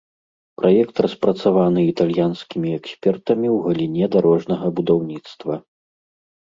[0.61, 5.53] Праект распрацаваны італьянскімі экспертамі ў галіне дарожнага будаўніцтва.